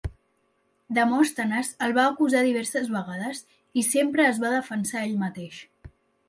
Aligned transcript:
Demòstenes 0.97 1.69
el 1.87 1.93
va 1.97 2.05
acusar 2.13 2.41
diverses 2.47 2.89
vegades 2.95 3.43
i 3.83 3.85
sempre 3.91 4.27
es 4.31 4.41
va 4.47 4.53
defensar 4.57 5.05
ell 5.05 5.15
mateix. 5.27 5.63